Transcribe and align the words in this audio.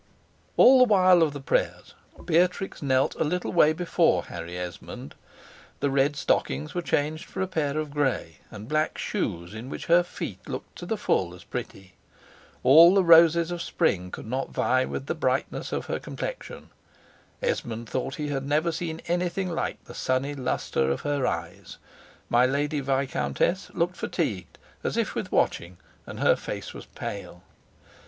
All 0.57 0.79
the 0.79 0.85
while 0.85 1.21
of 1.21 1.31
the 1.31 1.39
prayers, 1.39 1.93
Beatrix 2.25 2.81
knelt 2.81 3.13
a 3.19 3.23
little 3.23 3.53
way 3.53 3.71
before 3.71 4.23
Harry 4.25 4.57
Esmond. 4.57 5.13
The 5.79 5.91
red 5.91 6.15
stockings 6.15 6.73
were 6.73 6.81
changed 6.81 7.25
for 7.25 7.39
a 7.43 7.47
pair 7.47 7.77
of 7.77 7.91
gray, 7.91 8.37
and 8.49 8.67
black 8.67 8.97
shoes, 8.97 9.53
in 9.53 9.69
which 9.69 9.85
her 9.85 10.01
feet 10.01 10.49
looked 10.49 10.75
to 10.79 10.87
the 10.87 10.97
full 10.97 11.35
as 11.35 11.43
pretty. 11.43 11.93
All 12.63 12.95
the 12.95 13.03
roses 13.03 13.51
of 13.51 13.61
spring 13.61 14.09
could 14.09 14.25
not 14.25 14.49
vie 14.49 14.85
with 14.85 15.05
the 15.05 15.13
brightness 15.13 15.71
of 15.71 15.85
her 15.85 15.99
complexion; 15.99 16.71
Esmond 17.43 17.87
thought 17.87 18.15
he 18.15 18.29
had 18.29 18.47
never 18.47 18.71
seen 18.71 19.03
anything 19.07 19.51
like 19.51 19.85
the 19.85 19.93
sunny 19.93 20.33
lustre 20.33 20.89
of 20.89 21.01
her 21.01 21.27
eyes. 21.27 21.77
My 22.27 22.47
Lady 22.47 22.79
Viscountess 22.79 23.69
looked 23.75 23.97
fatigued, 23.97 24.57
as 24.83 24.97
if 24.97 25.13
with 25.13 25.31
watching, 25.31 25.77
and 26.07 26.19
her 26.21 26.35
face 26.35 26.73
was 26.73 26.87
pale. 26.87 27.43